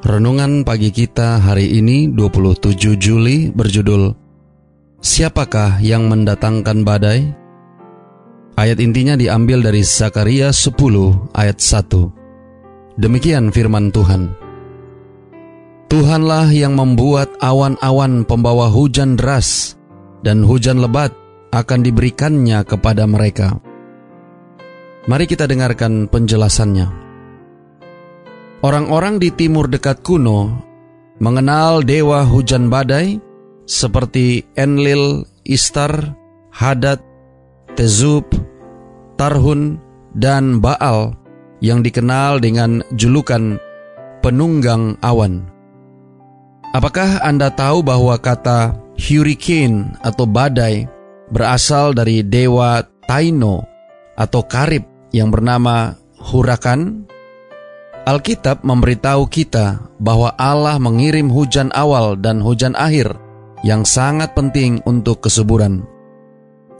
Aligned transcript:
Renungan 0.00 0.64
pagi 0.64 0.88
kita 0.88 1.44
hari 1.44 1.76
ini 1.76 2.08
27 2.08 2.96
Juli 2.96 3.52
berjudul 3.52 4.16
Siapakah 4.96 5.76
yang 5.84 6.08
mendatangkan 6.08 6.88
badai? 6.88 7.28
Ayat 8.56 8.80
intinya 8.80 9.12
diambil 9.12 9.60
dari 9.60 9.84
Zakaria 9.84 10.56
10 10.56 11.36
ayat 11.36 11.60
1. 11.60 12.96
Demikian 12.96 13.52
firman 13.52 13.92
Tuhan. 13.92 14.32
Tuhanlah 15.92 16.48
yang 16.48 16.80
membuat 16.80 17.36
awan-awan 17.36 18.24
pembawa 18.24 18.72
hujan 18.72 19.20
deras 19.20 19.76
dan 20.24 20.48
hujan 20.48 20.80
lebat 20.80 21.12
akan 21.52 21.84
diberikannya 21.84 22.64
kepada 22.64 23.04
mereka. 23.04 23.60
Mari 25.04 25.28
kita 25.28 25.44
dengarkan 25.44 26.08
penjelasannya. 26.08 27.09
Orang-orang 28.60 29.16
di 29.16 29.32
timur 29.32 29.72
dekat 29.72 30.04
kuno 30.04 30.52
mengenal 31.16 31.80
dewa 31.80 32.28
hujan 32.28 32.68
badai 32.68 33.16
seperti 33.64 34.44
Enlil, 34.52 35.24
Istar, 35.48 36.12
Hadad, 36.52 37.00
Tezub, 37.72 38.28
Tarhun, 39.16 39.80
dan 40.12 40.60
Baal 40.60 41.16
yang 41.64 41.80
dikenal 41.80 42.36
dengan 42.44 42.84
julukan 42.92 43.56
penunggang 44.20 45.00
awan. 45.00 45.48
Apakah 46.76 47.24
Anda 47.24 47.48
tahu 47.48 47.80
bahwa 47.80 48.20
kata 48.20 48.76
hurricane 49.00 49.96
atau 50.04 50.28
badai 50.28 50.84
berasal 51.32 51.96
dari 51.96 52.20
dewa 52.20 52.84
Taino 53.08 53.64
atau 54.20 54.44
Karib 54.44 54.84
yang 55.16 55.32
bernama 55.32 55.96
Hurakan 56.20 57.08
Alkitab 58.08 58.64
memberitahu 58.64 59.28
kita 59.28 59.92
bahwa 60.00 60.32
Allah 60.40 60.80
mengirim 60.80 61.28
hujan 61.28 61.68
awal 61.76 62.16
dan 62.16 62.40
hujan 62.40 62.72
akhir 62.72 63.12
yang 63.60 63.84
sangat 63.84 64.32
penting 64.32 64.80
untuk 64.88 65.20
kesuburan. 65.20 65.84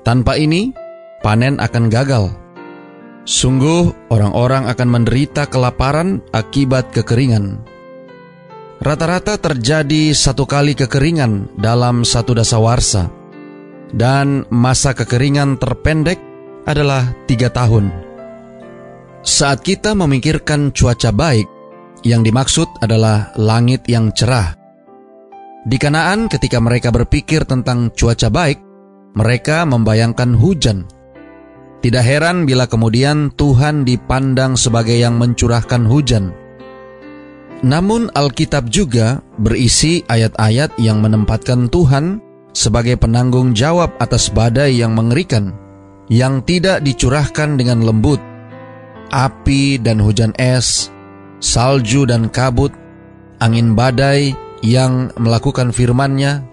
Tanpa 0.00 0.40
ini, 0.40 0.72
panen 1.20 1.60
akan 1.60 1.92
gagal. 1.92 2.32
Sungguh, 3.28 4.08
orang-orang 4.08 4.64
akan 4.72 4.88
menderita 4.88 5.44
kelaparan 5.44 6.24
akibat 6.32 6.88
kekeringan. 6.88 7.60
Rata-rata 8.80 9.36
terjadi 9.36 10.16
satu 10.16 10.48
kali 10.48 10.72
kekeringan 10.72 11.52
dalam 11.60 12.00
satu 12.00 12.32
dasawarsa, 12.32 13.12
dan 13.92 14.48
masa 14.48 14.96
kekeringan 14.96 15.60
terpendek 15.60 16.16
adalah 16.64 17.12
tiga 17.28 17.52
tahun. 17.52 18.09
Saat 19.20 19.60
kita 19.60 19.92
memikirkan 19.92 20.72
cuaca 20.72 21.12
baik, 21.12 21.44
yang 22.08 22.24
dimaksud 22.24 22.80
adalah 22.80 23.36
langit 23.36 23.84
yang 23.84 24.08
cerah. 24.16 24.56
Di 25.68 25.76
Kanaan, 25.76 26.24
ketika 26.32 26.56
mereka 26.56 26.88
berpikir 26.88 27.44
tentang 27.44 27.92
cuaca 27.92 28.32
baik, 28.32 28.56
mereka 29.12 29.68
membayangkan 29.68 30.32
hujan. 30.32 30.88
Tidak 31.84 32.00
heran 32.00 32.48
bila 32.48 32.64
kemudian 32.64 33.28
Tuhan 33.36 33.84
dipandang 33.84 34.56
sebagai 34.56 34.96
yang 34.96 35.20
mencurahkan 35.20 35.84
hujan. 35.84 36.32
Namun, 37.60 38.08
Alkitab 38.16 38.72
juga 38.72 39.20
berisi 39.36 40.00
ayat-ayat 40.08 40.80
yang 40.80 41.04
menempatkan 41.04 41.68
Tuhan 41.68 42.24
sebagai 42.56 42.96
penanggung 42.96 43.52
jawab 43.52 44.00
atas 44.00 44.32
badai 44.32 44.80
yang 44.80 44.96
mengerikan, 44.96 45.52
yang 46.08 46.40
tidak 46.40 46.80
dicurahkan 46.80 47.60
dengan 47.60 47.84
lembut, 47.84 48.29
api 49.10 49.78
dan 49.82 49.98
hujan 49.98 50.32
es, 50.38 50.88
salju 51.42 52.06
dan 52.06 52.30
kabut, 52.30 52.72
angin 53.42 53.74
badai 53.74 54.32
yang 54.62 55.10
melakukan 55.18 55.74
firman-Nya, 55.74 56.46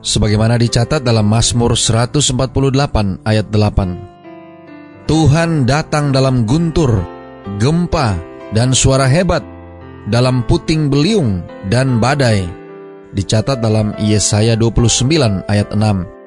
sebagaimana 0.00 0.56
dicatat 0.56 1.02
dalam 1.02 1.26
Mazmur 1.26 1.74
148 1.74 3.22
ayat 3.26 3.46
8. 3.50 5.06
Tuhan 5.08 5.64
datang 5.64 6.12
dalam 6.12 6.44
guntur, 6.44 7.02
gempa, 7.58 8.16
dan 8.52 8.72
suara 8.72 9.08
hebat, 9.08 9.40
dalam 10.08 10.44
puting 10.44 10.88
beliung 10.92 11.44
dan 11.68 12.00
badai, 12.00 12.48
dicatat 13.12 13.60
dalam 13.60 13.96
Yesaya 13.96 14.56
29 14.56 15.44
ayat 15.48 15.68
6. 15.72 16.17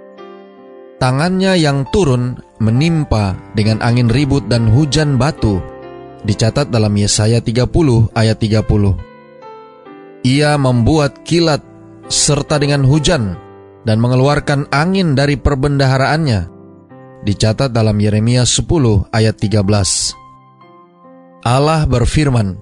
Tangannya 1.01 1.57
yang 1.57 1.89
turun 1.89 2.37
menimpa 2.61 3.33
dengan 3.57 3.81
angin 3.81 4.05
ribut 4.05 4.45
dan 4.45 4.69
hujan 4.69 5.17
batu, 5.17 5.57
dicatat 6.21 6.69
dalam 6.69 6.93
Yesaya 6.93 7.41
30 7.41 7.65
ayat 8.13 8.37
30. 8.37 10.21
Ia 10.21 10.61
membuat 10.61 11.25
kilat 11.25 11.65
serta 12.05 12.61
dengan 12.61 12.85
hujan 12.85 13.33
dan 13.81 13.97
mengeluarkan 13.97 14.69
angin 14.69 15.17
dari 15.17 15.41
perbendaharaannya, 15.41 16.45
dicatat 17.25 17.73
dalam 17.73 17.97
Yeremia 17.97 18.45
10 18.45 19.09
ayat 19.09 19.41
13. 19.41 20.13
Allah 21.41 21.89
berfirman, 21.89 22.61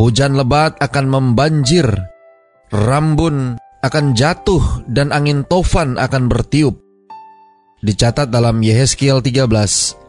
Hujan 0.00 0.32
lebat 0.32 0.80
akan 0.80 1.12
membanjir, 1.12 1.92
rambun 2.72 3.60
akan 3.84 4.16
jatuh 4.16 4.88
dan 4.88 5.12
angin 5.12 5.44
tofan 5.44 6.00
akan 6.00 6.32
bertiup 6.32 6.89
dicatat 7.80 8.28
dalam 8.28 8.60
Yehezkiel 8.60 9.24
13 9.24 9.48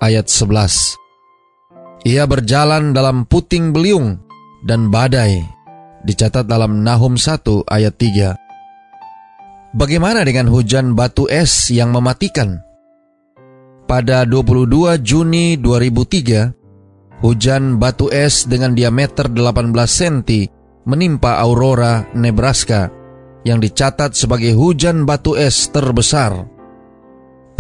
ayat 0.04 0.28
11. 0.28 1.00
Ia 2.04 2.28
berjalan 2.28 2.92
dalam 2.92 3.24
puting 3.24 3.72
beliung 3.72 4.20
dan 4.68 4.92
badai, 4.92 5.40
dicatat 6.04 6.44
dalam 6.44 6.84
Nahum 6.84 7.16
1 7.16 7.64
ayat 7.72 7.96
3. 7.96 8.36
Bagaimana 9.72 10.28
dengan 10.28 10.52
hujan 10.52 11.00
batu 11.00 11.32
es 11.32 11.72
yang 11.72 11.96
mematikan? 11.96 12.60
Pada 13.88 14.28
22 14.28 15.00
Juni 15.00 15.56
2003, 15.56 17.24
hujan 17.24 17.80
batu 17.80 18.12
es 18.12 18.44
dengan 18.48 18.76
diameter 18.76 19.32
18 19.32 19.72
cm 19.72 20.28
menimpa 20.84 21.40
Aurora, 21.40 22.04
Nebraska, 22.18 22.92
yang 23.48 23.64
dicatat 23.64 24.12
sebagai 24.12 24.58
hujan 24.60 25.08
batu 25.08 25.40
es 25.40 25.72
terbesar 25.72 26.61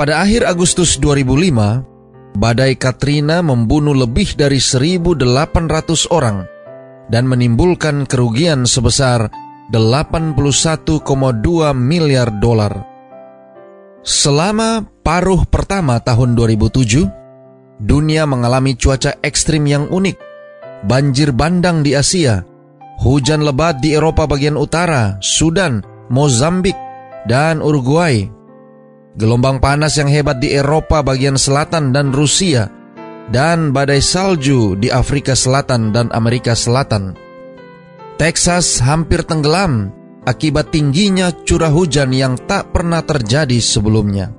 pada 0.02 0.26
akhir 0.26 0.50
Agustus 0.50 0.98
2005, 0.98 2.34
badai 2.34 2.74
Katrina 2.74 3.46
membunuh 3.46 3.94
lebih 3.94 4.34
dari 4.34 4.58
1.800 4.58 5.22
orang 6.10 6.42
dan 7.14 7.30
menimbulkan 7.30 8.10
kerugian 8.10 8.66
sebesar 8.66 9.30
81,2 9.70 10.42
miliar 11.78 12.34
dolar. 12.42 12.82
Selama 14.02 14.90
paruh 15.06 15.46
pertama 15.46 16.02
tahun 16.02 16.34
2007, 16.34 17.86
dunia 17.86 18.26
mengalami 18.26 18.74
cuaca 18.74 19.22
ekstrim 19.22 19.70
yang 19.70 19.86
unik, 19.86 20.18
banjir 20.82 21.30
bandang 21.30 21.86
di 21.86 21.94
Asia, 21.94 22.42
hujan 23.06 23.46
lebat 23.46 23.78
di 23.86 23.94
Eropa 23.94 24.26
bagian 24.26 24.58
utara, 24.58 25.22
Sudan, 25.22 25.86
Mozambik, 26.10 26.74
dan 27.30 27.62
Uruguay, 27.62 28.41
gelombang 29.16 29.60
panas 29.60 30.00
yang 30.00 30.08
hebat 30.08 30.40
di 30.40 30.56
Eropa 30.56 31.04
bagian 31.04 31.36
selatan 31.36 31.92
dan 31.92 32.16
Rusia, 32.16 32.72
dan 33.32 33.72
badai 33.72 34.04
salju 34.04 34.76
di 34.76 34.92
Afrika 34.92 35.36
Selatan 35.36 35.96
dan 35.96 36.12
Amerika 36.12 36.52
Selatan. 36.52 37.16
Texas 38.20 38.84
hampir 38.84 39.24
tenggelam 39.26 39.90
akibat 40.28 40.70
tingginya 40.70 41.34
curah 41.48 41.74
hujan 41.74 42.14
yang 42.14 42.38
tak 42.46 42.70
pernah 42.70 43.02
terjadi 43.02 43.58
sebelumnya. 43.58 44.30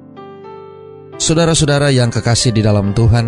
Saudara-saudara 1.18 1.90
yang 1.90 2.12
kekasih 2.12 2.54
di 2.54 2.62
dalam 2.62 2.94
Tuhan, 2.94 3.26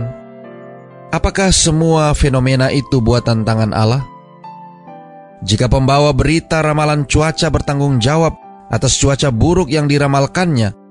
apakah 1.11 1.51
semua 1.51 2.15
fenomena 2.15 2.71
itu 2.71 3.03
buatan 3.03 3.43
tangan 3.43 3.75
Allah? 3.75 4.03
Jika 5.45 5.69
pembawa 5.69 6.15
berita 6.17 6.65
ramalan 6.65 7.05
cuaca 7.05 7.53
bertanggung 7.53 8.01
jawab 8.01 8.33
atas 8.73 8.97
cuaca 8.97 9.29
buruk 9.29 9.69
yang 9.69 9.85
diramalkannya, 9.85 10.84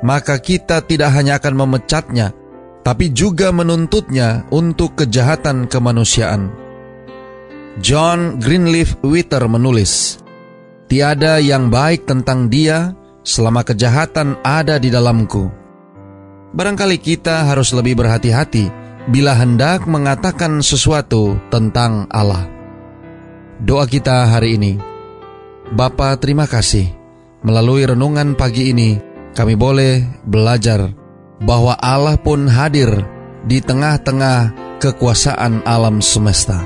maka 0.00 0.40
kita 0.40 0.84
tidak 0.84 1.12
hanya 1.12 1.40
akan 1.40 1.54
memecatnya, 1.66 2.32
tapi 2.80 3.12
juga 3.12 3.52
menuntutnya 3.52 4.48
untuk 4.52 4.96
kejahatan 4.96 5.68
kemanusiaan. 5.68 6.52
John 7.80 8.40
Greenleaf 8.42 8.98
Witter 9.04 9.44
menulis, 9.46 10.20
Tiada 10.90 11.38
yang 11.38 11.70
baik 11.70 12.02
tentang 12.02 12.50
dia 12.50 12.98
selama 13.22 13.62
kejahatan 13.62 14.42
ada 14.42 14.74
di 14.74 14.90
dalamku. 14.90 15.46
Barangkali 16.50 16.98
kita 16.98 17.46
harus 17.46 17.70
lebih 17.70 17.94
berhati-hati 17.94 18.66
bila 19.06 19.38
hendak 19.38 19.86
mengatakan 19.86 20.66
sesuatu 20.66 21.38
tentang 21.46 22.10
Allah. 22.10 22.42
Doa 23.62 23.86
kita 23.86 24.34
hari 24.34 24.58
ini. 24.58 24.72
Bapa, 25.70 26.18
terima 26.18 26.50
kasih. 26.50 26.90
Melalui 27.46 27.86
renungan 27.86 28.34
pagi 28.34 28.74
ini, 28.74 28.98
kami 29.34 29.54
boleh 29.54 30.02
belajar 30.26 30.90
bahwa 31.40 31.78
Allah 31.78 32.20
pun 32.20 32.50
hadir 32.50 32.90
di 33.46 33.62
tengah-tengah 33.62 34.52
kekuasaan 34.82 35.64
alam 35.64 36.04
semesta. 36.04 36.60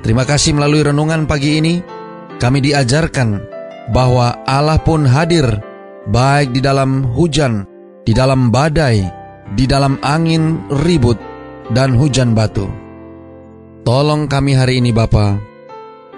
Terima 0.00 0.24
kasih 0.24 0.56
melalui 0.56 0.84
renungan 0.84 1.28
pagi 1.28 1.60
ini, 1.60 1.74
kami 2.40 2.64
diajarkan 2.64 3.40
bahwa 3.92 4.40
Allah 4.48 4.80
pun 4.80 5.04
hadir 5.04 5.44
baik 6.08 6.56
di 6.56 6.60
dalam 6.64 7.04
hujan, 7.12 7.68
di 8.04 8.12
dalam 8.16 8.48
badai, 8.48 9.04
di 9.52 9.64
dalam 9.68 10.00
angin 10.00 10.64
ribut, 10.84 11.20
dan 11.70 11.94
hujan 11.94 12.32
batu. 12.32 12.66
Tolong 13.84 14.28
kami 14.28 14.56
hari 14.56 14.80
ini 14.80 14.92
Bapa, 14.92 15.36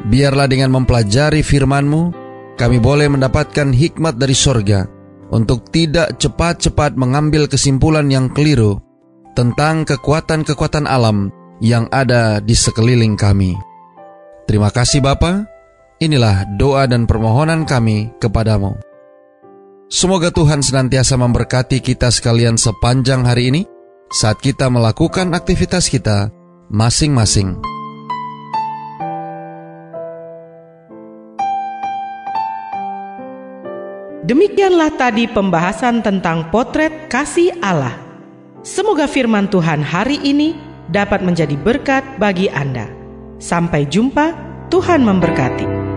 biarlah 0.07 0.47
dengan 0.51 0.75
mempelajari 0.75 1.43
firman-Mu, 1.43 2.03
kami 2.59 2.79
boleh 2.79 3.11
mendapatkan 3.11 3.71
hikmat 3.71 4.19
dari 4.19 4.35
sorga 4.35 5.02
untuk 5.33 5.73
tidak 5.73 6.21
cepat-cepat 6.21 6.95
mengambil 6.95 7.49
kesimpulan 7.49 8.07
yang 8.13 8.29
keliru 8.29 8.79
tentang 9.33 9.89
kekuatan-kekuatan 9.89 10.85
alam 10.85 11.33
yang 11.65 11.89
ada 11.89 12.39
di 12.39 12.53
sekeliling 12.53 13.17
kami. 13.17 13.57
Terima 14.45 14.69
kasih 14.69 15.01
Bapak. 15.01 15.49
Inilah 16.03 16.45
doa 16.61 16.85
dan 16.85 17.09
permohonan 17.09 17.65
kami 17.65 18.13
kepadamu. 18.21 18.77
Semoga 19.89 20.33
Tuhan 20.33 20.61
senantiasa 20.61 21.17
memberkati 21.17 21.81
kita 21.81 22.11
sekalian 22.11 22.59
sepanjang 22.59 23.25
hari 23.25 23.55
ini 23.55 23.63
saat 24.13 24.41
kita 24.41 24.69
melakukan 24.69 25.33
aktivitas 25.33 25.89
kita 25.89 26.29
masing-masing. 26.69 27.72
Demikianlah 34.23 34.95
tadi 34.95 35.27
pembahasan 35.27 35.99
tentang 35.99 36.47
potret 36.55 37.11
kasih 37.11 37.59
Allah. 37.59 37.99
Semoga 38.63 39.11
firman 39.11 39.51
Tuhan 39.51 39.83
hari 39.83 40.23
ini 40.23 40.55
dapat 40.95 41.27
menjadi 41.27 41.59
berkat 41.59 42.07
bagi 42.23 42.47
Anda. 42.47 42.87
Sampai 43.43 43.83
jumpa, 43.91 44.31
Tuhan 44.71 45.03
memberkati. 45.03 45.92